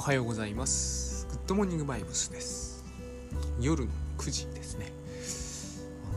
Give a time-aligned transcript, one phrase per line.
[0.00, 1.26] おはようございます。
[1.28, 2.82] グッドモーニングバイブスです。
[3.60, 4.90] 夜の9時ですね。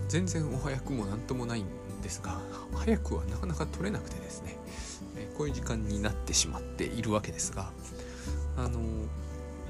[0.08, 1.66] 全然お早くも何ともないん
[2.02, 2.40] ですが
[2.74, 4.58] 早くはなかなか取れなくてですね。
[5.38, 7.74] こういう時間になってしまっているわけですが
[8.56, 8.80] あの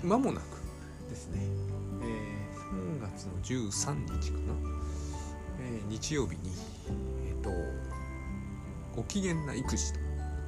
[0.04, 0.44] 間もなく
[1.10, 1.40] ですね、
[2.04, 4.54] えー、3月の13日かな、
[5.60, 6.52] えー、日曜日に
[7.30, 7.50] えっ、ー、と
[8.96, 10.00] ご機嫌な育児と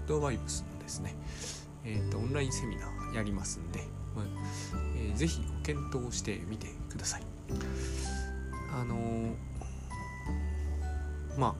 [0.05, 1.15] ドバイブスのですね
[1.87, 3.79] えーと、オンラインセミナーやりますんで、
[4.15, 4.25] まあ
[4.97, 7.23] えー、ぜひご検討してみてください。
[8.73, 9.35] あのー、
[11.37, 11.55] まあ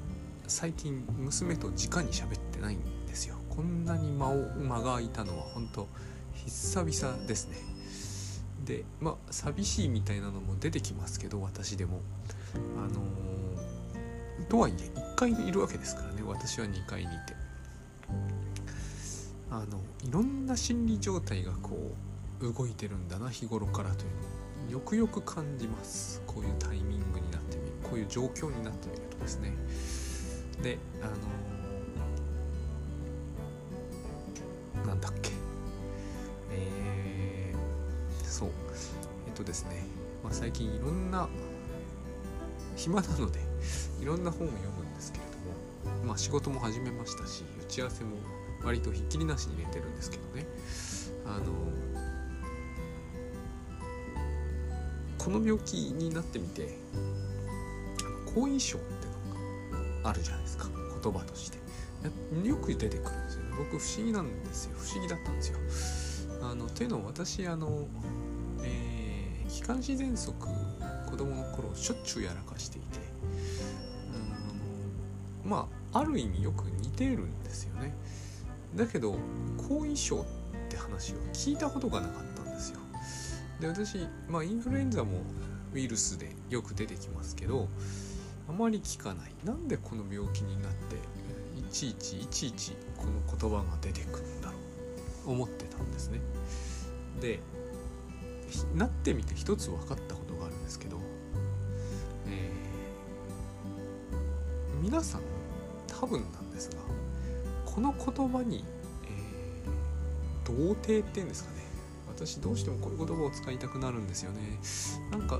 [0.47, 3.35] 最近娘と直に喋ってないんですよ。
[3.49, 5.87] こんなに間を間が空いたのは本当
[6.45, 7.57] 久々ですね。
[8.65, 12.01] でまあ寂しいみたいなのも出てきますけど私でも。
[12.77, 17.44] あのー、とはいえ1階にいるわけですからね私は2階にいて。
[19.55, 21.95] あのいろんな心理状態がこ
[22.41, 24.17] う動いてるんだな日頃からというの。
[24.67, 26.21] をよくよく感じます。
[26.27, 27.71] こういうタイミングになってみる。
[27.81, 29.53] こういう状況になってみるとですね。
[30.61, 31.05] であ
[34.81, 35.31] のなんだっけ。
[36.51, 38.49] えー、そう。
[39.27, 39.85] えっとですね、
[40.21, 41.29] まあ、最近いろんな
[42.75, 43.39] 暇なので
[44.01, 46.05] いろんな本を読むんですけれども。
[46.05, 48.17] まあ仕事も始めましたし打ち合わせも
[48.65, 50.45] 割とひっきりなしに入れてるんですけどね。
[51.25, 51.45] あの
[55.17, 56.77] この病気になってみて
[58.35, 60.67] 後遺症ってのがあるじゃないですか
[61.01, 61.57] 言葉として。
[62.43, 63.49] よく出てくるんですよね。
[63.57, 64.75] 僕不思議なんですよ。
[64.77, 65.57] 不思議だったんですよ。
[66.43, 67.87] あのというのは私あの、
[68.61, 72.99] えー、気管支喘息子供の頃しょっちゅうやらかしていて
[74.13, 77.95] あのまあある意味よく似てるんですよね。
[78.75, 79.15] だけど
[79.69, 80.25] 後遺症っ
[80.69, 82.79] て話を聞いたことがなかったんですよ。
[83.59, 85.21] で私、まあ、インフルエンザも
[85.73, 87.69] ウイルスでよく出てきますけど
[88.49, 89.31] あまり聞かない。
[89.43, 90.95] なんでこの病気になって
[91.57, 94.57] いちいちいちいちこの言葉が出てくるんだろ
[95.27, 96.19] う思ってたんですね。
[97.21, 97.39] で
[98.75, 100.97] なってみて一つ分かったことがあるんですけど、
[102.27, 105.21] えー、皆さん
[105.87, 106.77] 多分なんですが
[107.65, 108.63] この言葉に、
[110.45, 111.57] 童貞っていうんですかね。
[112.07, 114.59] 私どうしてもこういう言葉を使いたくなるんですよね。
[115.11, 115.39] なんか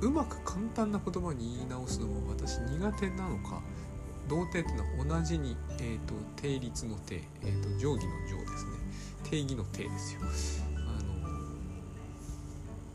[0.00, 3.62] うまく簡単な言葉に言い直すのも私苦手なのか。
[4.28, 8.70] 童貞っていうのは同じに、えーと、定律の定、えーと、定規の定ですね。
[9.22, 10.20] 定義の定ですよ。
[10.76, 11.02] あ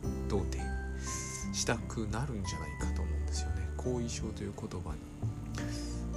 [0.04, 0.62] の童貞。
[1.54, 3.70] したくなるんじゃないかと思うんですよね。
[3.78, 5.00] 後遺症という言葉に。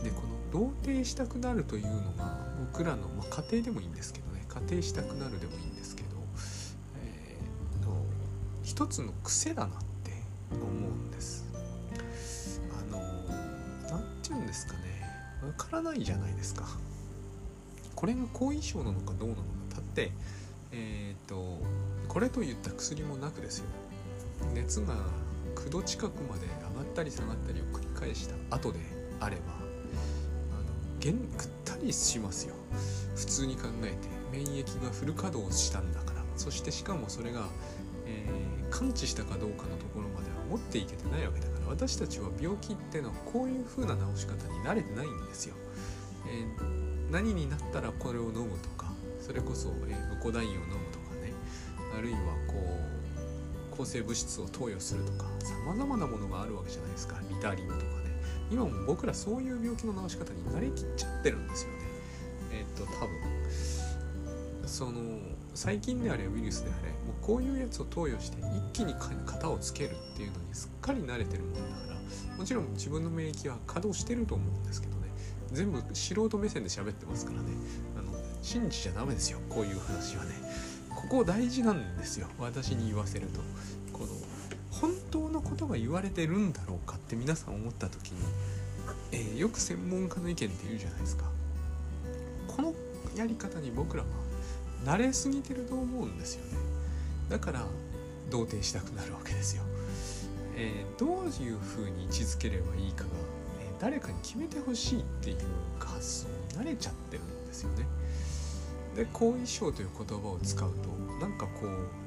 [0.02, 2.38] でこの童貞したくなるというのが
[2.72, 4.23] 僕らの、まあ、家庭でもいいんですけど
[4.64, 6.08] ね家庭したくなるでもいいんですけど、
[7.02, 7.96] えー、の
[8.62, 9.70] 一つの癖だなっ
[10.02, 10.12] て
[10.50, 11.44] 思うんです。
[12.70, 12.98] あの
[13.90, 14.80] 何て言うんですかね。
[15.46, 16.64] わからないじゃないですか。
[17.94, 19.44] これが後遺症なのかどうなのか。
[19.76, 20.10] だって
[20.72, 21.58] えっ、ー、と
[22.08, 23.66] これといった薬もなくですよ。
[24.54, 24.94] 熱が
[25.54, 28.80] 9度近くまで上がったり下がったりを繰り返した後で
[29.20, 29.42] あれば
[31.00, 32.54] げんぐったりしますよ。
[33.14, 33.96] 普通に考えて
[34.32, 36.24] 免疫がフル稼働したんだから。
[36.36, 37.46] そしてしかもそれが、
[38.06, 41.68] えー、完治したかどうかのところまでは持っていけてないわけだから。
[41.68, 45.54] 私たちは病気っていうのはこういう風な治し方に慣れてないんですよ、
[46.28, 48.92] えー、何になったらこれを飲むとか。
[49.20, 51.32] それこそ、えー、ムコダインを飲むとかね。
[51.96, 52.54] あるいはこ
[53.72, 55.24] う抗生物質を投与するとか。
[55.40, 57.16] さまざまなものがあるわけじゃないですか。
[57.30, 57.84] リタリンとかね。
[58.50, 61.83] 今も僕らそういう病気の治し方に慣れきっちゃってるんですよね。
[62.54, 63.08] えっ、と多分
[64.66, 65.00] その
[65.54, 68.94] 最近であれウイルスであれもうこういうやつを投与して一気に
[69.26, 71.66] 型をつけるっていうのにすっかり慣れてるもんだか
[72.30, 75.08] らもちろん自分の免疫は稼働してると思うんですけどね
[75.52, 77.44] 全部素人目線で喋ってますからね
[77.96, 78.12] あの
[78.42, 80.30] 信じちゃダメですよこういう話はね。
[80.94, 83.40] ここ大事なんですよ私に言わせると。
[83.92, 84.12] この
[84.70, 88.18] 本当のことが言われてるんだろうかって皆さん思った時に、
[89.12, 91.26] えー、よく専門家の意見って言うじゃないですか。
[92.56, 92.74] この
[93.16, 94.08] やり方に僕らは
[94.84, 96.58] 慣れすぎてると思うんですよね。
[97.28, 97.66] だから
[98.30, 99.62] 同定したくなるわけですよ、
[100.56, 103.10] えー、どういうふうに位置づければいいかが、
[103.60, 105.36] えー、誰かに決めてほしいっていう
[105.78, 106.28] 発想
[106.58, 107.86] に慣れちゃってるんですよね。
[108.96, 110.88] で後遺症という言葉を使うと
[111.20, 112.03] なんかこう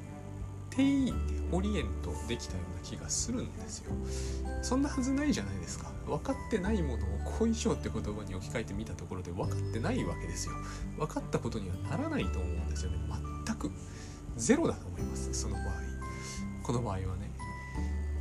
[0.70, 1.14] 定位
[1.52, 3.92] オリエントできたような気がするんですよ。
[4.62, 5.90] そんなはずないじゃないですか。
[6.06, 10.54] 分かってないものを後遺症って言葉に置き換えてみたところで分かってないわけですよ。
[10.96, 12.98] 分かったことにはならないと思うんですよね。
[13.46, 13.70] 全く。
[14.36, 15.32] ゼロだと思います。
[15.34, 15.88] その場合。
[16.68, 17.30] この場合はね、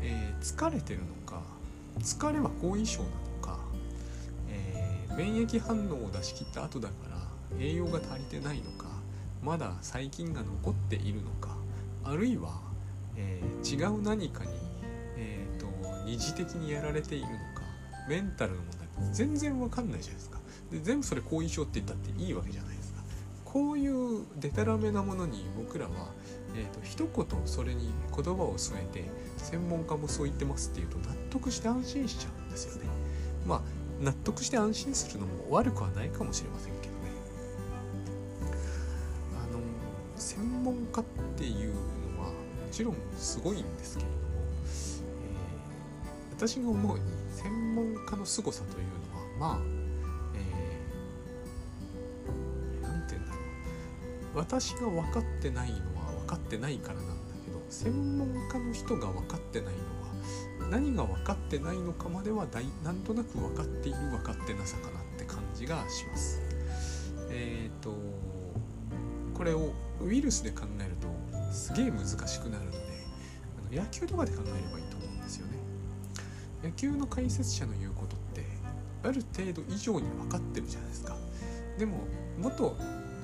[0.01, 1.41] えー、疲れてるのか
[1.99, 3.59] 疲れは後遺症なのか、
[4.47, 7.17] えー、免疫反応を出し切った後だから
[7.59, 8.87] 栄養が足りてないのか
[9.43, 11.56] まだ細菌が残っているのか
[12.03, 12.61] あるいは、
[13.15, 14.51] えー、違う何かに、
[15.17, 15.67] えーと、
[16.05, 17.63] 二次的にやられているのか
[18.07, 20.39] メンタルの問題全然わかんないじゃないですか。
[20.71, 23.01] で全部それ後遺症って言ったっていいわけじゃないですか。
[23.45, 26.11] こういうデタラメなものに僕らは、
[26.55, 29.05] えーと、一言それに言葉を添えて
[29.37, 32.89] 専門家もそう言ってますっていうと納得して安心しちゃうんですよね。
[33.45, 33.61] まあ
[34.03, 36.97] 納得して安心するのも悪くはないかもしれませんけどね。
[39.33, 39.59] あの
[40.15, 41.03] 専門家っ
[41.37, 41.66] ていう
[42.77, 44.21] ちろんすごいんですけれども、
[46.29, 48.85] えー、私が思うに専門家の凄さという
[49.39, 49.59] のはまあ
[52.83, 53.39] 何て言うんだろ
[54.35, 57.13] う私が分かってないのは分かってないからなんだ
[57.43, 59.79] けど専門家の人が分かってないの
[60.61, 66.41] は何が分かってないのかまでは大なんとなく分かっている分かってなさかなって感じがします。
[67.31, 67.95] えっ、ー、と
[69.33, 71.16] これをウイルスで考えると
[71.51, 72.77] すげえ難しくなるので
[73.71, 75.53] あの野球とかで考えればいいと思うんですよね。
[76.63, 78.45] 野球の解説者の言うことって
[79.03, 81.15] ある程度以上に分かってるじゃないですか。
[81.77, 81.99] でも
[82.39, 82.75] 元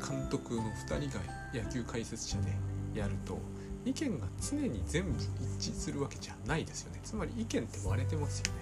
[0.07, 1.23] 監督の2人が
[1.53, 2.51] 野球解説者で
[2.93, 3.39] やると
[3.85, 5.19] 意見が常に全部
[5.59, 8.59] 一致するわけじゃないですよねつまり意見って割れてますよね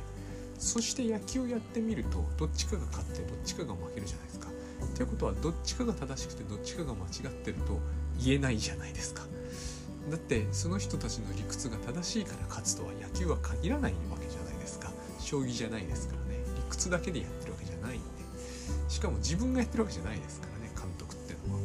[0.57, 4.47] そして野球やってみるとどっちかが勝ってどっちかが負けるじゃないですか
[4.95, 7.79] ということはどっちかが正しくてどっちかが間違ってると
[8.23, 9.23] 言えないじゃないですか
[10.09, 14.92] だってその人たちの理屈が正しいから勝つとは野球は限らないわけじゃないですか。
[15.19, 16.44] 将棋じゃないですからね。
[16.56, 18.07] 理屈だけでやってるわけじゃないんで。
[18.88, 20.71] しかも自分がやってるわけじゃないですからね。
[20.75, 21.62] 監督ってのは。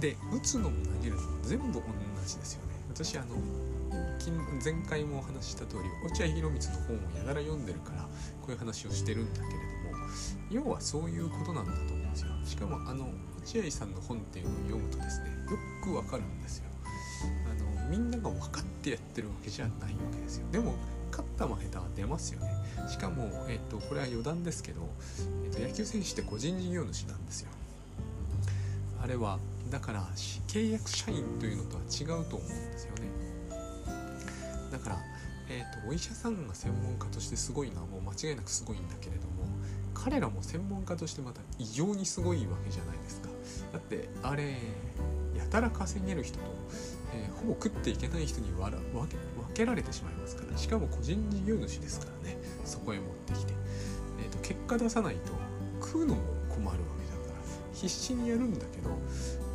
[0.00, 1.82] で打つのも投げるのも全部同
[2.26, 2.74] じですよね。
[2.88, 3.26] 私あの
[4.64, 8.02] 前回もお話しした通り落合博満の本をやたら読んでるから
[8.42, 12.28] こういう話をしてるんだけれども要はそういうことなんだと思うんですよ。
[12.44, 13.08] しかもあの
[13.46, 16.64] 落合さんの本っていうのを読むとですねよくわかるんですよ。
[17.48, 20.46] あのみんなが分かってやってるわけじゃないわけですよ。
[20.50, 20.74] でも
[21.12, 22.50] 勝った負けたは出ますよね。
[22.88, 24.80] しかも、えっと、これは余談ですけど、
[25.44, 27.50] えっと、野球選手って個人事業主なんですよ。
[29.00, 29.38] あれは
[29.70, 30.04] だから
[30.48, 33.02] 契約社員というのとは違うと思うんですよね。
[34.72, 34.98] だから、
[35.48, 39.46] えーと、お医者さんが専門家としてすごいのはもう間違いなくすごいんだけれども
[39.94, 43.25] 彼らも専門家としてまた異常にすごいわけじゃないですか。
[43.72, 44.54] だってあれ
[45.36, 46.44] やたら稼げる人と、
[47.14, 49.08] えー、ほぼ食っていけない人に分け分
[49.54, 53.52] けられてしまいますからしかも個人事業主ですからねそこへ持ってきて、
[54.20, 55.32] えーと、結果出さないと
[55.80, 57.40] 食うのも困るわけだから
[57.74, 58.90] 必死にやるんだけど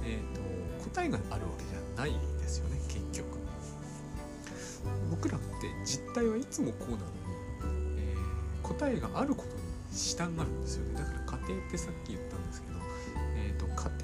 [0.04, 3.40] えーと、答えがあるわけじゃないですよね結局。
[5.10, 5.48] 僕らって
[5.86, 7.06] 実態はいつもこうなのに、
[7.98, 9.62] えー、答えがあることに
[9.94, 11.00] 従うんですよね。
[11.00, 12.71] だから家庭ってさっき言ったんですけど、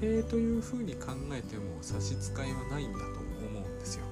[0.00, 4.04] と、家庭というふうに考えても差し支えはないんだと思うんですよ。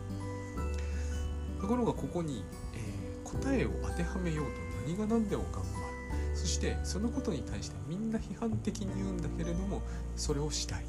[1.61, 2.45] ところがここに、
[2.75, 4.53] えー、答えを当てはめようと
[4.87, 5.87] 何が何でも頑張る。
[6.35, 9.83] そしてそのことに対してみんな批判的に言うんだけれども
[10.17, 10.85] それをしたい。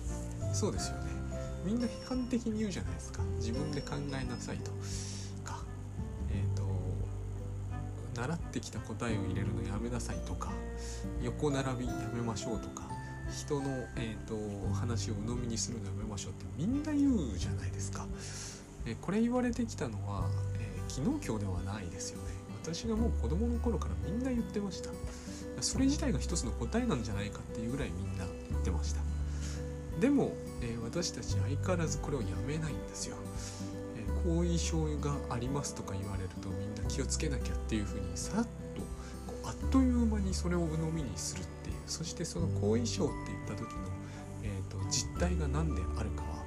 [0.54, 1.12] そうですよね。
[1.66, 3.24] みんな批判的に言うじゃないですか。
[3.38, 4.72] 自分で考えなさいと。
[5.44, 5.64] か
[6.30, 6.64] えっ、ー、と
[8.22, 10.52] 習ってきた答えを入れるのやめなさいとか
[11.22, 12.87] 横並びやめましょうとか
[13.32, 14.36] 人の、えーと、
[14.74, 18.06] 話を鵜呑みにするのやめましょうってみんな言うじゃないですか、
[18.86, 20.30] え、これ言われてきたのは、
[20.60, 22.38] えー、昨日今日ではないですよね。
[22.64, 24.90] 私がもう子供の頃からみんな言ってました。
[25.62, 29.02] それ自体が一つの答えなんじゃないかっていうぐらいみんな言ってました。
[30.00, 33.16] でも、えー、私たち相変わらずこれをやめないんですよ、
[33.96, 38.50] えー、後遺症がありますとか言われるとみんな気をつけなきゃっていうふうにさらっと
[39.26, 41.57] こうあっという間にそれを鵜呑みにするって
[41.88, 43.80] そしてその後遺症って言った時の、
[44.44, 46.44] えーと、実態が何であるかは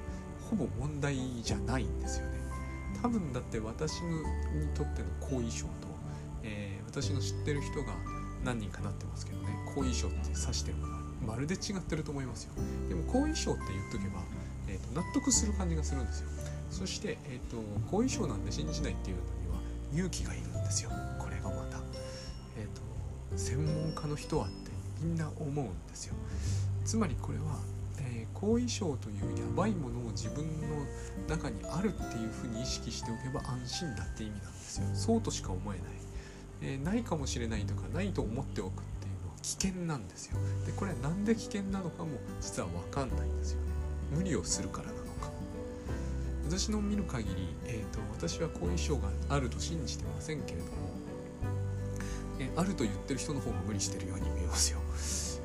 [0.49, 2.39] ほぼ問題じゃないんですよね。
[3.01, 4.23] 多分だって私に
[4.75, 5.71] とっての後遺症と、
[6.43, 7.93] えー、私の知ってる人が
[8.43, 9.47] 何人かなってますけどね。
[9.75, 12.53] 後遺症って指してるものはまるで違ってると思いますよ。
[12.89, 14.21] でも後遺症って言っとけば、
[14.67, 16.29] えーと、納得する感じがするんですよ。
[16.69, 17.57] そして、えーと、
[17.89, 19.61] 後遺症なんで信じないっていうのには
[19.93, 20.91] 勇気がいるんですよ。
[21.19, 21.79] これがまた、
[22.57, 22.81] えーと、
[23.37, 24.47] 専門家の人は
[25.01, 26.15] みんな思うんですよ。
[26.85, 27.59] つまりこれは、
[27.99, 30.85] えー、後遺症というやばいものを自分の
[31.27, 34.87] 中にあるっていうふうに意識しておけば安心だって意味なんですよ。
[34.93, 35.87] そうとしか思えない。
[36.63, 40.37] えー、ないかもしれないとかないと思っておくっていうのは危険なんですよ。
[40.65, 43.67] でこれは何で危険なのかも実は分かんないんですよね。
[44.15, 45.31] 無理をするからなのか。
[46.47, 50.71] 私の見る限り、えーと、私は後遺症があると信じてませんけれども、
[52.41, 54.79] え、あると言ってる人の方が無理してるように見えますよ、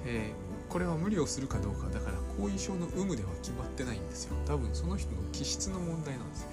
[0.06, 4.36] えー、これは無理をするかどうかだから後遺症の有無では決まってないんですよ。
[4.46, 6.48] 多分その人の気質の問題なんですね。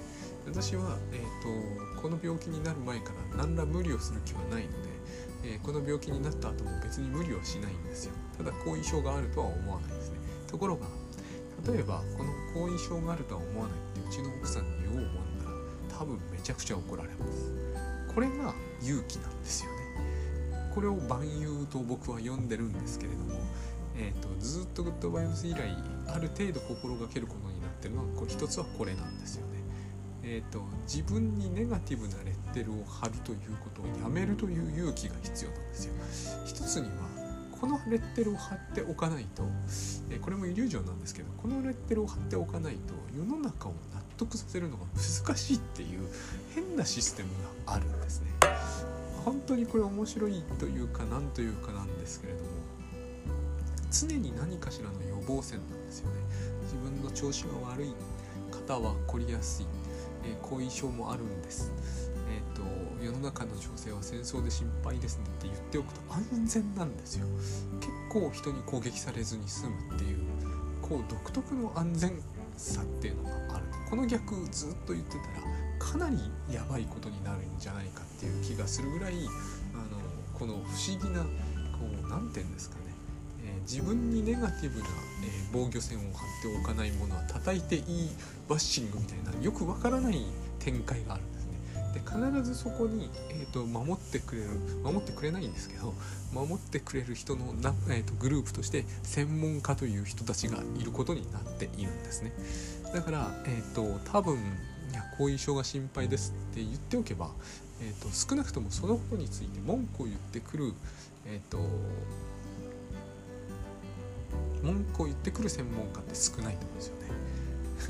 [0.46, 4.88] 私は、えーと、この病気になる前から何ら無理をする気はないので、
[5.44, 8.12] えこの病気になった後も別に無理はしないんですよ。
[8.36, 10.18] ただ後遺症があるとは思わないですね。
[10.46, 10.86] ところが
[11.66, 15.50] 例えばこの後遺症があるとは思わないってうちの奥さんに言おうもんなら
[15.98, 17.52] 多分めちゃくちゃ怒られます。
[18.14, 19.83] これが勇気なんですよね。
[20.74, 23.40] これを万有と僕は呼んでるんですけれども、
[23.96, 25.60] えーと、ずっとグッドバイブス以来
[26.08, 29.54] ある程度心がけることになってるのはこれ一つはこれなんですよね
[30.26, 35.92] えーと、と自分にネガティブなレッテルを貼るということをやめるという勇気が必要なんですよ。
[36.46, 37.24] 一つには
[37.60, 39.42] このレッテルを貼っておかないと、
[40.10, 46.08] えこれもイリュージョンなんですけどこのレッテルを貼っておかないと世の中を納得させるのが難しいっていう
[46.54, 47.28] 変なシステム
[47.66, 48.28] があるんですね。
[49.24, 52.50] 本当にこれ面白いというか何というかなんですけれども
[53.90, 56.16] 常に何かしらの予防線なんですよね。
[56.64, 57.94] 自分の調子が悪い
[58.50, 59.66] 方は凝りやすい、
[60.24, 61.72] え後遺症もあるんです。
[62.28, 67.26] えーと、世の中の情勢は戦争で心配ですねって言っておくと安全なんですよ
[67.80, 70.18] 結構人に攻撃されずに済むっていう
[70.80, 72.22] こう独特の安全
[72.56, 76.16] さっていうのがあるこの逆ずっと言ってたらかなり
[76.50, 80.00] やばいことになるんじゃないかっていう気がするぐらいあの
[80.38, 81.28] この不思議なこ
[82.02, 82.82] う何て言うんですかね、
[83.44, 86.10] えー、自分にネガティブな、えー、防御線を張っ
[86.42, 87.82] ておかないものは叩いていい
[88.48, 90.24] バッシングみたいなよくわからない
[90.58, 91.54] 展開があるんですね。
[91.92, 94.48] で必ずそこに、えーと、守ってくれる
[94.82, 95.94] 守ってくれないんですけど
[96.32, 102.32] 守ってくれる人のな、えーと、グループとして専門家という人たちがいることになっているんですね
[102.92, 104.38] だから、えーと、多分
[105.18, 107.30] 後遺症が心配ですって言っておけば、
[107.80, 110.72] えー、と少なくともそのことについて文句を言ってくる、
[111.26, 111.58] えー、と
[114.62, 117.04] 文句を言ってくる専門家って少ないと思うんですよね。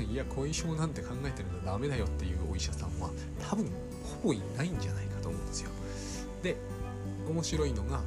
[0.11, 3.09] いや後遺症なんて考えてるのダメだよっていうお医者さんは
[3.49, 3.65] 多分
[4.21, 5.69] ほぼいないんじゃないかと思うんですよ。
[6.43, 6.57] で
[7.29, 8.03] 面白いのがあの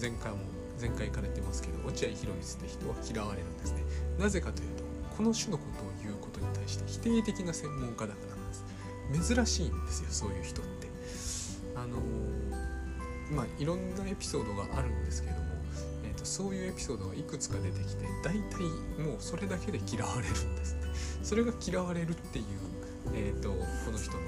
[0.00, 0.38] 前回も
[0.78, 3.82] 前回から言ってますけど落合博満って人は嫌われるんですね。
[4.18, 4.84] なぜかというと
[5.16, 10.88] この種のことを言うことに対して否定的な専門家だからなんです珍しいんですよそういう人って
[11.74, 11.98] あの
[13.30, 15.42] まあいろんなエピソードがあるんですけども、
[16.04, 18.62] えーと、そういうエピソードがいくつか出てきて大体
[19.02, 20.80] もうそれだけで嫌われるんですね
[21.22, 22.44] それが嫌われるっていう
[23.14, 23.56] えーと、こ
[23.90, 24.20] の人の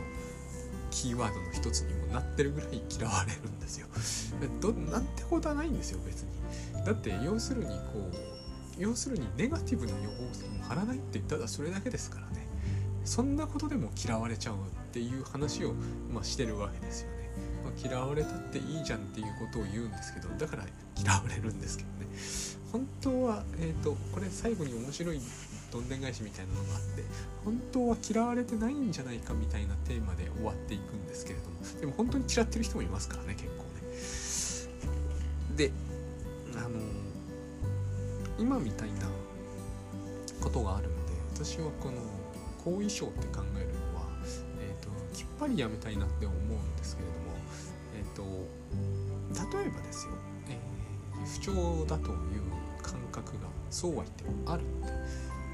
[0.91, 3.87] キーワードの一つにもなってるぐらい嫌われるんですよ。
[4.61, 6.85] どなんてことはないんですよ別に。
[6.85, 8.34] だって要するにこう
[8.79, 12.47] 要するにネガティブな予防線も張らないってただそれだけですからね。
[13.05, 14.59] そんなことでも嫌われちゃうっ
[14.93, 15.75] ていう話を、
[16.13, 17.31] まあ、してるわけですよね。
[17.65, 20.65] まあ、嫌われたっていいじゃんっていうことを言うんですけどだから
[21.01, 22.07] 嫌われるんですけどね。
[22.73, 25.21] 本当は、えーとこれ最後に面白い
[25.71, 27.03] どんでん返しみたいなのがあって
[27.45, 31.81] 本当は嫌われてないんじゃないかみたいなテーマで終わっていくんですけれども。
[31.81, 33.65] でも本当に嫌ってる人もいますからね結構
[35.53, 35.57] ね。
[35.57, 35.73] で
[36.57, 37.04] あの
[38.39, 39.07] 今みたいな
[40.41, 41.95] ことがあるので私はこの
[42.65, 44.07] 後遺症って考えるのは、
[44.61, 47.37] えーと、きっぱりやめたいなって思うんですけれども、
[47.95, 50.13] えーと、例えばですよ、
[50.49, 51.53] えー、不調
[51.87, 52.17] だという
[52.83, 54.93] 感覚がそうは言ってもあるって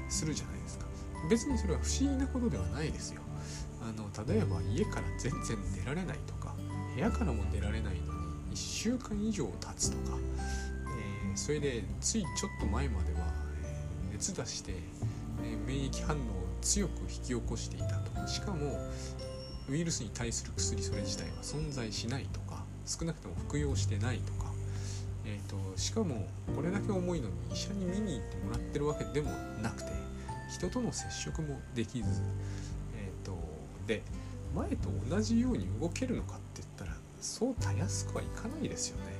[0.09, 0.85] するじゃないですか。
[1.29, 3.21] 別にそれは不思議なことではないですよ。
[3.81, 6.55] あの例えば家から全然出られないとか
[6.95, 8.13] 部屋からも出られないの
[8.49, 10.17] に1週間以上経つとか、
[11.41, 13.25] それでついちょっと前までは、
[13.63, 14.73] え、熱出して、
[15.43, 16.23] え、免疫反応を
[16.61, 18.27] 強く引き起こしていたと。
[18.27, 18.77] しかも
[19.67, 24.51] ウイルスに対する薬それ自体は存在しないとか少なくとも服用してないとか。
[25.25, 29.31] えーと、しかもこれだけ重いのに医者に見に行ってもらってるわけでも
[29.63, 29.91] なくて
[30.51, 32.21] 人との接触もできず、
[32.97, 33.37] えーと、
[33.87, 34.01] で
[34.55, 39.10] 前と同じように動けるのかって言ったらそうたやすくはいかないですよね。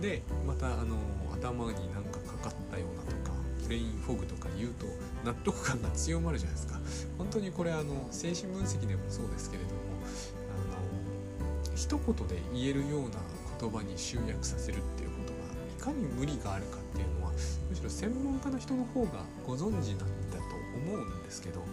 [0.00, 0.96] でまたあの
[1.32, 4.86] 頭になんかかかったようなとかブレインフォグとか言うと
[5.24, 6.78] 納得感が強まるじゃないですか。
[7.16, 9.76] 本当にこれあの精神分析でもそうですけれども
[10.52, 13.16] あの一言で言えるような
[13.60, 17.32] 言葉に集約させるっていうことがいかに無理があるかっていうのは
[17.70, 19.98] むしろ専門家の人の方がご存知なん
[20.30, 21.64] だと思うんですけど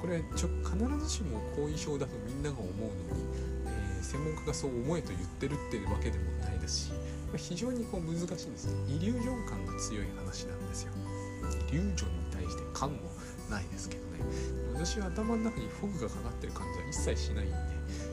[0.00, 3.24] これちょ必ずしも後遺症だとみんなが思うのに、
[3.66, 6.92] えー、専門家がそう思えと言ってるっていうわけでもないですし
[7.36, 10.92] 非常にこう難しいんですねイリュージョン感が強い話なんですよ。
[11.68, 12.98] イリュージョンに対して感も
[13.50, 14.08] ないですけどね。
[14.74, 17.56] 私は頭の中にフォグがかかってる感じは一切しないんで。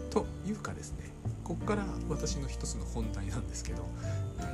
[0.10, 1.12] というかですね
[1.44, 3.88] ここから私の一つの本題なんですけど、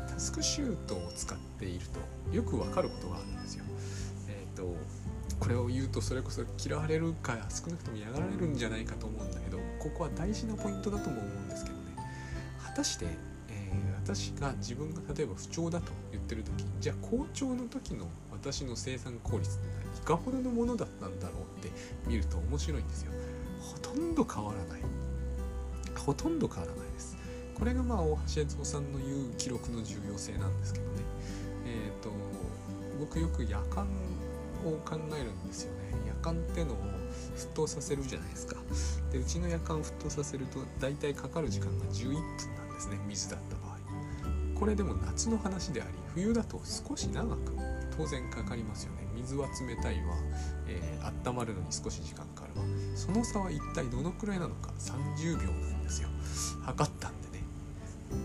[0.09, 3.63] タスクシュートを使っているとよくわかることがあるんですよ。
[4.27, 4.75] えっ、ー、と
[5.39, 11.81] これを言うとそれこそ嫌われるか少なくとも嫌がられるんじゃないかと思うんだけどここは大事なポイントだとも思うんですけどね。
[12.63, 21.71] 果たして、ー、私が自分が例えば不調だと言ってる時じゃあ好調の時の私の生産効率っていかほどのものだったんだろうって
[22.07, 23.11] 見ると面白いんですよ。
[23.61, 24.81] ほとんど変わらない。
[25.95, 27.17] ほとんど変わらないです。
[27.57, 30.91] これがまあ大橋悦夫さんの言う記録の重要性なんですけどね。
[31.65, 32.09] えっ、ー、と
[32.99, 33.85] 僕よく夜間
[34.65, 35.79] を考えるんですよね。
[36.07, 36.77] 夜間ってのを
[37.37, 38.55] 沸騰させるじゃないですか。
[39.11, 42.99] でうちの夜間を沸騰させると大体かかる時間が11分なんですね。
[43.07, 43.60] 水だった場合
[44.61, 47.39] これでも夏の話であり冬だと少し長く
[47.97, 49.07] 当然かかりますよね。
[49.15, 50.13] 水は冷たいわ、
[50.67, 52.67] えー、温まるのに少し時間かかるわ。
[52.95, 56.09] その差は一体どのくらいなのか？30秒なんですよ。
[56.63, 57.43] 測ったんでね。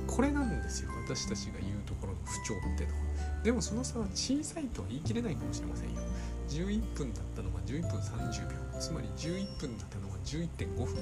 [0.06, 0.90] これなんですよ。
[1.06, 2.98] 私たちが言うところの不調ってのは。
[3.42, 6.02] でもその差は小さいとは言い切れないかもしれませんよ。
[6.50, 8.78] 11分だったのが11分30秒。
[8.78, 10.94] つまり11分だったのが11.5分。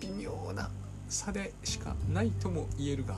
[0.00, 0.70] 微妙な
[1.10, 3.16] 差でしかないとも言えるが、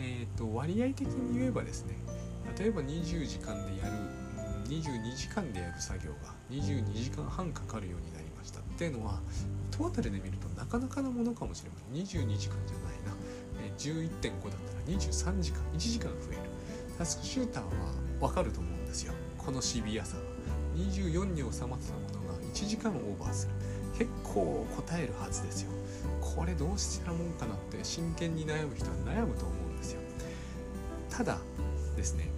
[0.00, 1.94] えーと、割合的に言えばですね
[2.58, 3.92] 例えば20時間でやる
[4.68, 8.60] 22時間でやる作業が22時間半かかるようになりました。
[8.60, 9.20] っていうのは
[9.70, 12.22] トータルで見るとなかなかなものかもしれません。
[12.24, 13.10] 22時間じゃないな。
[13.78, 16.40] 11.5だったら23時間1時間増える。
[16.96, 17.70] タスクシューターは
[18.20, 19.12] わかると思うんですよ。
[19.38, 20.22] このシビアさは。
[20.76, 23.52] 24に収まってたものが1時間オーバーする。
[23.98, 25.72] 結構答えるはずですよ。
[26.20, 29.69] これどうしたらもんかなって真剣に悩む人は悩むと思う。
[31.20, 31.38] ただ
[31.98, 32.30] ですね、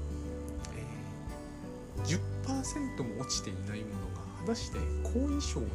[0.75, 5.71] えー、10%も落ちていないものが果たして後遺症というよ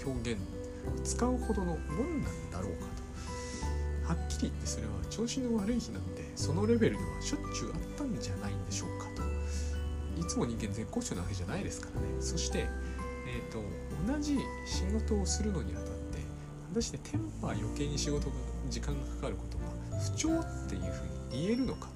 [0.00, 2.86] うな表現を使うほどのもんなんだろうか
[4.06, 9.22] とはっきり言ってそれは調子の悪い日なんてそのレベルではしょっちゅうあったんじゃないんでしょうかと
[10.18, 12.06] いつも人間絶好調なわけじゃないですからね。
[12.20, 12.60] そして、
[13.28, 13.60] えーと、
[14.10, 16.20] 同じ仕事をするのにあたって
[16.70, 18.36] 果たしてテンパー余計に仕事が
[18.70, 21.88] 時間がかかることが不調っていうふうに言えるのか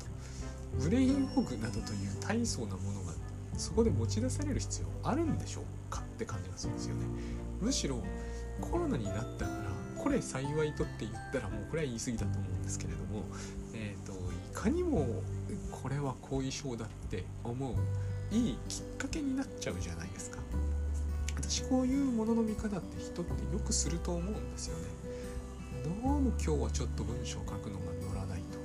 [0.83, 3.12] ブレインフォグなどという大層なものが
[3.57, 7.03] そこで持ち出される必要あるんでしょうかって感じがするんですよね。
[7.61, 8.03] むしろ
[8.61, 13.25] コロナになったからこれ幸いとって言ったらもうこれは言い過ぎだと思うんですけれども、
[13.75, 14.16] えーと、い
[14.55, 15.07] かにも
[15.71, 17.75] これは後遺症だって思う
[18.35, 20.38] いいきっかけになっちゃうじゃないですか。
[21.37, 24.85] 私こういうものの見方って人ってよくすると思うんですよね。
[25.85, 28.59] どうも今日はちょっと文章を書くのが乗らないと。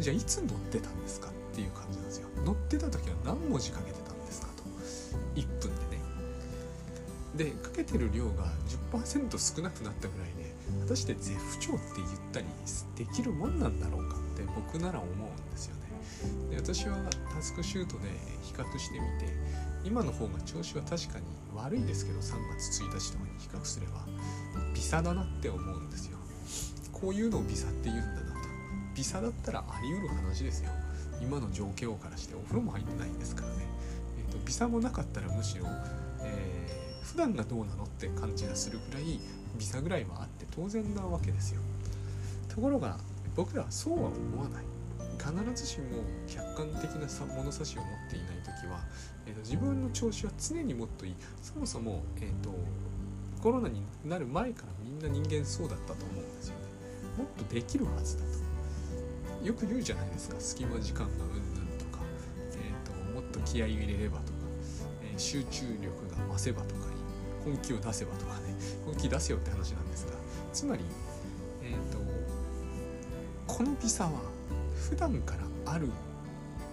[0.00, 1.30] じゃあいつ乗ってたんですか？
[1.54, 2.28] っていう感じなんですよ。
[2.44, 4.64] 乗ってた時は何文字書けてたんですかと。
[5.38, 6.02] 1分でね。
[7.36, 8.52] で書けてる量が
[8.92, 12.46] 10%少なくなったぐらいで果たして絶不調って言ったり
[12.96, 15.82] できるもんなんだろうかって僕なら思うんですよね。
[16.50, 16.96] で私は
[17.32, 18.08] タスクシュートで
[18.42, 19.32] 比較してみて
[19.84, 24.06] 今の方が調子は確かに悪いですけど3月1日とかに比較すれば
[24.74, 26.18] 微差だなって思うんですよ。
[26.92, 28.23] こういうのを微差って言うんだ
[28.94, 30.70] なと微差だったらあり得る話ですよ。
[31.20, 33.66] 今の状況からしてお風呂も入ってないんですからね、
[34.18, 35.66] えーと、微差もなかったらむしろ、
[36.22, 39.20] えー、普段がどうなのって感じがするぐらい
[39.58, 41.60] 微差ぐらいはあって当然なわけですよ。
[42.48, 42.98] ところが
[43.36, 44.64] 僕らはそうは思わない。
[45.16, 48.80] 必ずしも客観的な物差しを持っていない時は、
[49.26, 51.14] えーと、自分の調子は常にもっといい。
[51.40, 52.50] そもそも、えーと、
[53.42, 56.60] コロナになる前からみんな人間そうだったと思うんですよね。
[57.16, 58.43] もっとできるはずだと。
[59.44, 60.36] よく言うじゃないですか。
[60.40, 62.02] 隙間時間がうんぬんとか、
[62.52, 64.38] えーと、もっと気合を入れればとか、
[65.02, 66.94] えー、集中力が増せばとか。
[67.44, 68.54] 本気を出せばとかね。
[68.86, 70.12] 本気出せよって話なんですが。
[70.52, 70.82] つまり、
[71.62, 71.98] えーと、
[73.46, 74.12] このビサは
[74.88, 75.34] 普段か
[75.66, 75.90] らある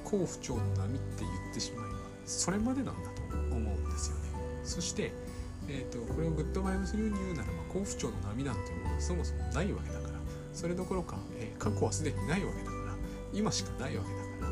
[0.06, 3.22] 好不調の波って言ってしまえばそれまでなんだと
[3.54, 4.22] 思うんですよね。
[4.64, 5.12] そして、
[5.68, 10.11] えーと、これをグッドバイブス流に言うならば好不調の波なんていうものはそもそもないわけだから。
[10.54, 12.96] それどころか、えー、過去はすでにないわけだから
[13.34, 14.52] 今しかないわけだか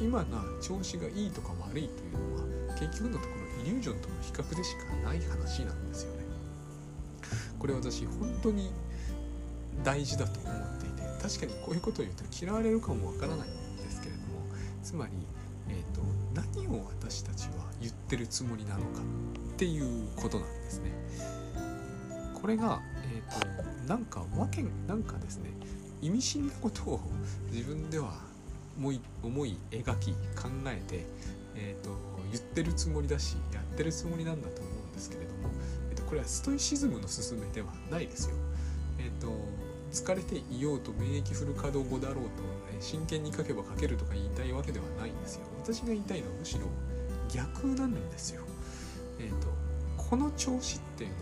[0.00, 0.26] 今が
[0.60, 6.24] 調子がいいとか悪いというのは結局のところイリュージョンとの比較でしかない話なんですよね。
[7.58, 8.70] これ私本当に
[9.82, 14.26] 大事だと思っていて確かにこういうことを言うと嫌われるかもわからないんですけれども
[14.82, 15.12] つまり、
[15.68, 16.02] えーと、
[16.34, 20.92] 何を私たちは言ってるつもりなのかっていうことなんですね。
[22.40, 22.80] これが、
[23.86, 25.50] なんかわけなんかですね
[26.02, 27.00] 意味深なことを
[27.50, 28.12] 自分では
[28.76, 31.06] 思い思い描き考えて、
[31.54, 35.50] えーと言ってるつもりだしやってるつもりなんだと思うんですけれども、
[35.90, 38.36] えー、とこれはストイシズムの勧めではないですよ。
[38.98, 39.28] え、ー、と
[39.92, 42.42] 疲れていようと免疫フル稼働後だろうと、
[42.76, 45.46] え真剣に書けば書けるとか言いたいわけではないんですよ。
[45.62, 46.60] 私が言いたいのはむしろ
[47.32, 48.42] 逆なんですよ。
[49.18, 49.48] え、ー、と
[49.96, 51.16] この調子っていうの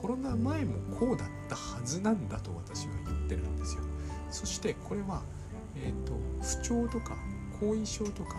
[0.00, 3.82] コロナ前もこうだったはずなんだと私は言ってるんですよ。
[4.30, 5.22] そしてこれは、
[5.76, 7.16] えーと、不調とか
[7.60, 8.36] 後遺症とか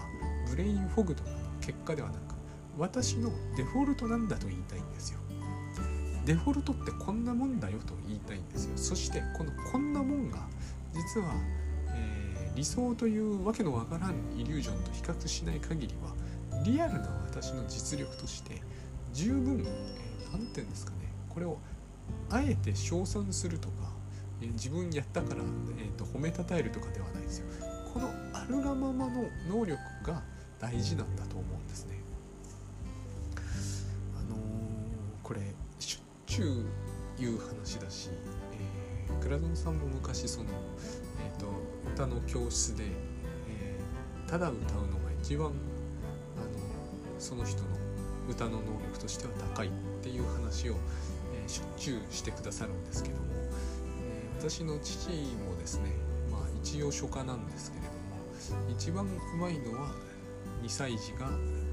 [0.50, 2.36] ブレインフォグとかの結果ではなく
[2.78, 5.20] 私のデフォルトなんだと言いたいんですよ。
[6.26, 8.78] デフォルトってこんなもんだよと言いたいんですよ。
[8.78, 10.38] そしてこのこんなもんが
[10.94, 11.34] 実は、
[11.90, 16.14] えー、理想というわけのわからんイリュージョンと比較しない限りは
[16.64, 18.62] リアルな私の実力として
[19.14, 20.99] 十分何、えー、て言うんですかね
[21.30, 21.58] これを
[22.30, 23.94] あえて称賛するとか
[24.42, 25.42] 自分やったから、
[25.78, 27.48] えーと、褒めたたえるとかではないですよ。
[27.94, 30.22] このあるがままの能力が
[30.60, 32.00] 大事なんだと思うんですね。
[34.16, 34.40] あのー、
[35.24, 35.42] これ
[35.80, 36.66] しょっちゅう
[37.20, 38.10] 言う話だし、
[38.54, 40.46] えー、倉園さんも昔その、
[41.26, 41.48] えーと、
[41.94, 45.54] 歌の教室で、えー、ただ歌うのが一番あの
[47.18, 47.68] その人の
[48.30, 50.76] 歌の能力としては高いっていう話を、
[51.50, 55.90] しょっちゅうしてくださるんですけどもえ私の父もですね、
[56.32, 59.90] まあ、一応書家なんですけれども一番うまいのは
[60.62, 61.28] 2歳児が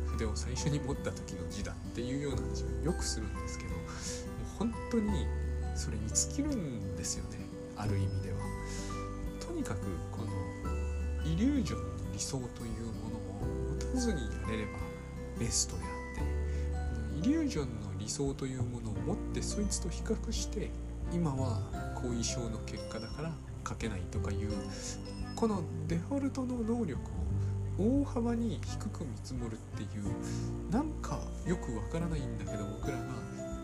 [0.07, 3.83] 筆を最初に持った時の字だっていうような話をよくするんですけどもう
[4.59, 5.27] 本当に
[5.75, 7.41] それに尽きるんですよね
[7.77, 8.39] ある意味では。
[9.47, 10.33] とにかくこの
[11.31, 14.79] イリュージョンの理想というものを持たずにやれれば
[15.39, 15.87] ベストであ
[17.19, 18.95] ってイリュージョンの理想というものを
[19.37, 20.71] 持ってそいつと比較して
[21.13, 21.61] 今は
[21.95, 23.33] 後遺症の結果だから
[23.69, 24.53] 書けないとかいう
[25.35, 27.01] このデフォルトの能力
[27.79, 33.05] を大幅に低く見積もるっていうなんかよくわからないんだけど僕らが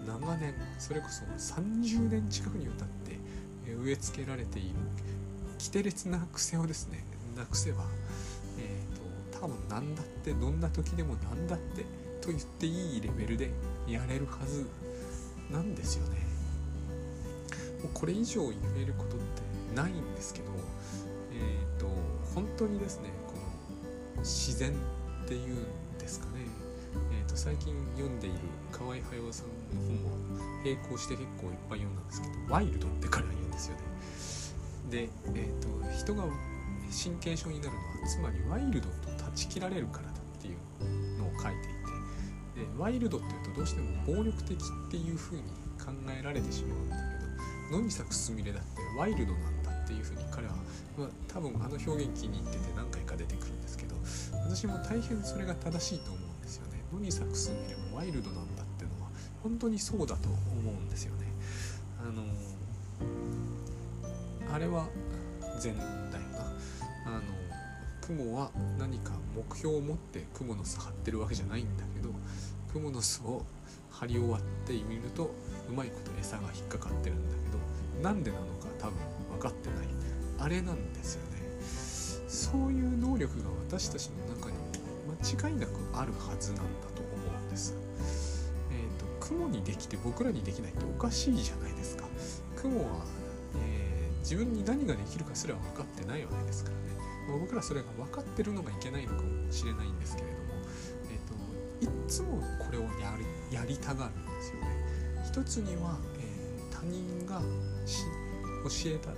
[0.06, 3.18] 長年それこそ30年近くにわたって
[3.72, 4.74] 植え付けられている
[5.58, 7.04] 奇て烈な癖をですね
[7.36, 7.84] なくせば、
[8.58, 11.86] えーと、と多分何だってどんな時でも何だって
[12.20, 13.50] と言っていいレベルで
[13.88, 14.66] やれるはず
[15.50, 16.18] なんですよね。
[17.82, 19.42] もうこれ以上言えることって
[19.74, 20.46] ないんですけど、
[21.32, 21.86] えっ、ー、と
[22.34, 23.34] 本当にですねこ
[24.16, 24.72] の自然
[25.24, 26.46] っていうんですかね、
[27.12, 28.38] えーと、最近読んでいる
[28.70, 33.82] 河合駿さんの本も並行して結構いっぱい読んだんですけど「ワイルド」って彼は言うんですよね。
[34.90, 36.24] で、えーと、人が
[36.92, 41.71] 神経症になるのはつまりワイルドと断ち切られるからだっていうのを書いて
[42.54, 45.42] でワイルドっていうとどうしても暴力的っていうふうに
[45.78, 50.54] 考えられてしまうんだけど野に咲くすみれだってワイルドなんだっていうふうに彼は、
[50.98, 53.96] まあ、多分あの表現気に入ってて何回か出てくるんですけど
[54.48, 56.82] 私も大変それが正しいと思うんですよね。
[56.92, 59.10] 野に咲くすみれもワイルドなんだっていうのは
[59.42, 60.38] 本当にそうだと思
[60.70, 61.26] うんですよね。
[61.98, 62.22] あの
[64.54, 64.86] あれは
[65.58, 65.88] 善だよ
[66.32, 66.52] な。
[67.06, 67.22] あの
[68.02, 72.01] 雲は何か目標を持って蜘蛛の巣張ってるわけじゃないんだけど
[72.74, 73.42] 蜘蛛の巣を
[73.90, 75.30] 張り終わってみると
[75.68, 78.94] うまいこと餌が引っかかってるんだけどなんでなのか多分
[79.32, 79.88] 分かってない。
[80.38, 81.42] あれなんですよね。
[82.28, 84.64] そういう能力が私たちの中にも
[85.22, 87.76] 間違いなくあるはずなんだと思うんです。
[88.72, 92.04] えっ、ー、と雲にできて僕らにできないっておかしいじゃないですか。
[92.56, 93.04] 雲は、
[93.64, 96.82] えー、自分に何ができるかすら分かってないわけですからね、
[97.28, 100.42] まあ、僕らそれが分かってるのがいけないのかもしれないんですけれども、
[101.82, 102.88] いつもこれをや
[103.50, 104.68] りやりたがるんですよね。
[105.24, 109.10] 一つには、えー、他人が教えた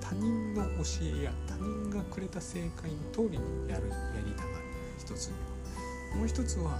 [0.00, 0.82] 他人の教
[1.20, 4.64] えや他人がくれた正解の通りにやるやりたがる。
[4.98, 5.32] 一つに
[6.12, 6.18] は。
[6.18, 6.78] もう一つは、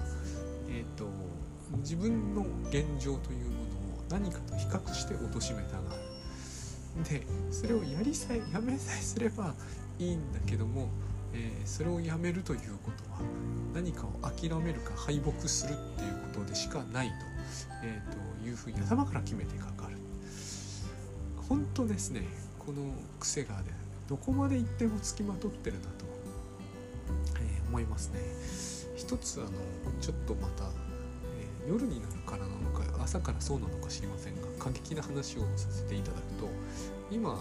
[0.69, 1.07] えーと、
[1.79, 7.05] 自分の現状というものを何かと比較して貶めたがる。
[7.05, 9.55] でそれをやりさえやめさえすれば
[9.99, 10.89] いいんだけども、
[11.35, 13.21] えー、それをやめるということは
[13.75, 17.15] 何かを諦めるか敗北するっていうことでしかないと,、
[17.85, 19.97] えー、というふうに頭から決めてかかる。
[21.49, 22.23] 本当ですね
[22.59, 23.65] この癖がね
[24.09, 26.05] どこまで行ってもつきまとってるなと、
[27.41, 28.21] えー、思いますね。
[28.97, 29.51] 一つあの
[30.01, 30.65] ちょっとまた、
[31.65, 36.49] えー、夜になるからなのか朝からそうなのか知りませんが過激な話をさせていただくと
[37.11, 37.39] 今あの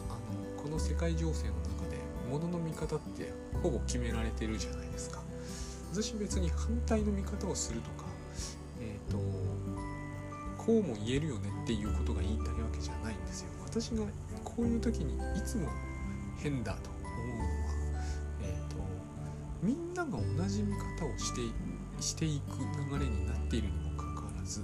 [0.62, 1.91] この世界情勢の中で
[2.32, 5.22] 物の見方ってほぼ決められてるじゃないですか。
[5.92, 8.06] 私別に反対の見方をするとか
[8.80, 9.18] えっ、ー、と
[10.58, 13.50] こうも言えるよねっていうことが言いたいわけじゃないんですよ。
[13.66, 14.06] 私が
[14.44, 15.68] こういう時にいつも
[16.38, 17.50] 変だと思うのは、
[18.42, 18.78] えーと、
[19.62, 21.42] みんなが同じ見方をして
[22.00, 22.60] していく
[22.92, 24.62] 流れになっているにもかかわらず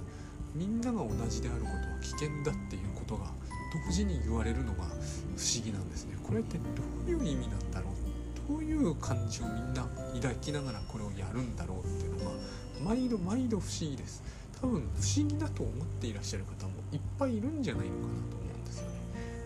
[0.54, 3.26] みんなが同じであることは危険だっていうことが
[3.72, 6.16] 同時に言われるのが不思議なんですね。
[6.22, 6.64] これってど
[7.06, 8.52] ういう意味なんだろう？
[8.52, 12.36] どういう感じをみんな抱きながらこれをやるんだろうっていうのが
[12.82, 14.22] 毎度毎度不思議です。
[14.60, 18.96] 多分不思議だと思っていらっしゃる方もいっぱいいるんじゃないのかなと思うんですよね。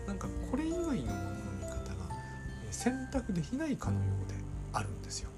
[0.07, 1.05] なんかこれ以外のものの
[1.59, 2.09] 見方が
[2.71, 4.35] 選択できないかのようで
[4.71, 5.29] あるんですよ。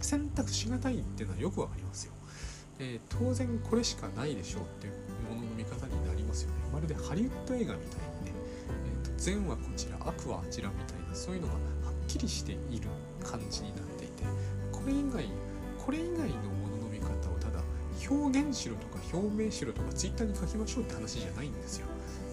[0.00, 2.12] 選択しがたいっていうのはよくわかりますよ、
[2.78, 4.92] えー、当然これしかないでしょうっていう
[5.28, 5.75] ものの見方
[6.36, 6.56] ますよね。
[6.72, 8.32] まるでハリウッド映画みたいにね、
[9.04, 11.60] えーと、善はこちら悪はあちらみたいなそういうのがはっ
[12.06, 12.88] きりしている
[13.24, 14.24] 感じになっていて
[14.70, 15.24] これ以外
[15.78, 17.62] これ以外のものの見方をただ
[18.08, 21.86] 表現しろとか表明しろとかツイッターに書きましょうって話じゃないんですよ。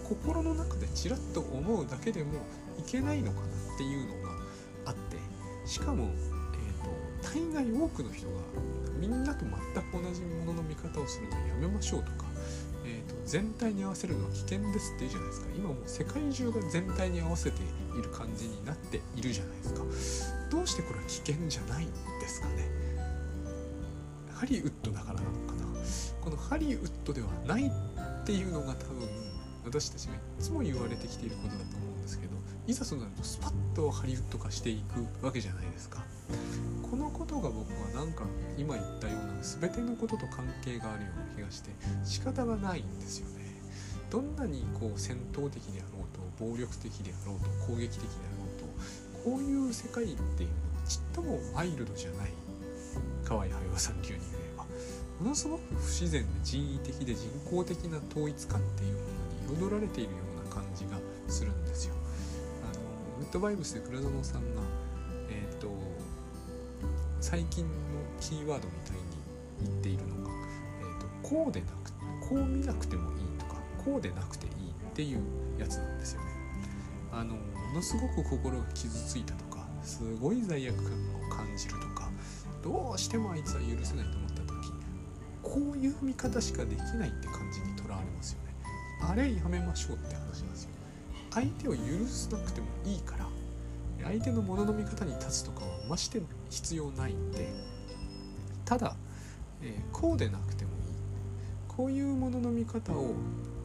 [0.06, 2.32] 心の中でちらっと思うだけでも
[2.78, 4.34] いけないのかなっていうのが
[4.84, 5.16] あって
[5.64, 6.10] しかも
[7.22, 8.34] 大概多くの人が
[9.00, 12.23] みんなと全く同じものの見方をするのはやめましょうとか、
[13.26, 15.46] 全体に合わせるのは危険ですって言うじゃないですか。
[15.56, 17.62] 今もう世界中が全体に合わせて
[17.98, 19.84] いる感じになっているじゃないですか。
[20.50, 22.68] どうしてこれは危険じゃないんですかね。
[24.32, 25.64] ハリウッドだからなのかな。
[26.20, 29.08] このハリウッドではないっていうのが多分
[29.64, 32.32] 私たちがいつも言われてきていることだと思うんですけど
[32.66, 34.82] いざそうなるとスパッとハリウッド化してい
[35.20, 36.02] くわけじゃないですか。
[36.90, 38.24] このことが僕はなんか
[38.56, 41.70] 今言ったような全てのことと関係があるようながして
[42.04, 43.44] 仕方がないんですよね。
[44.10, 52.30] どんなにこう戦闘的であろうと暴力的であろうと攻撃的であろうとこういう世界っていうのはちっともワイルドじゃない。
[53.24, 54.64] 河合駿さん流に言えば。
[55.20, 59.00] ものすごく不自然で人為的で人工的な統一感っていうも
[59.58, 60.90] のに彩られているような感じが
[61.28, 61.94] するんですよ。
[62.62, 64.62] あのグッドバイブスで倉園さんが
[65.30, 65.68] えっ、ー、と
[67.20, 67.70] 最近の
[68.20, 69.24] キーワードみたいに
[69.62, 70.23] 言っているのが、
[71.24, 71.92] こうでなく
[72.28, 74.54] こう見なくてもいいとかこうでなくていいっ
[74.94, 75.20] ていう
[75.58, 76.26] やつなんですよね。
[77.10, 77.40] あのも
[77.74, 82.10] のすごく心が傷ついたとかすごい罪悪感を感じるとか
[82.62, 84.72] どうしてもあいつは許せないと思った時
[85.42, 88.54] こういう見方しかできないって感じにとらわれますよね。
[89.00, 90.70] あれやめましょうって話なんですよ。
[91.32, 93.26] 相手を許さなくてもいいから
[94.04, 97.48] 相手のものの見方に立つとかはまして必要ないんで
[98.64, 98.94] ただ、
[99.62, 100.70] えー、こうでなくても
[101.76, 103.14] こういうものの見方を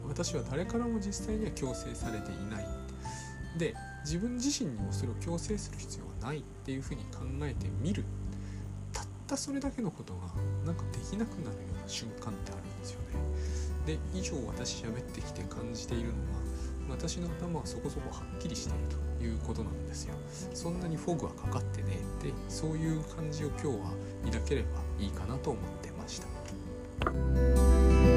[0.08, 2.66] 私は誰からも実際には強制されていない。
[3.58, 8.04] で自分自身にもそれを強制する必要はないっていうふうに考えてみる。
[8.92, 10.20] たったそれだけのことが
[10.64, 13.06] なんかできなくなるような瞬間ってあるんですよね。
[13.86, 16.18] で以上私喋ってきて感じているのは
[16.90, 20.14] 私の頭はそこそこはっきりしているということなんですよ。
[20.52, 23.74] そんなにフォグはかかってねでそういう感じを今日は
[24.24, 24.68] 抱ければ
[24.98, 26.39] いいかなと思ってました。
[27.02, 28.09] Thank you.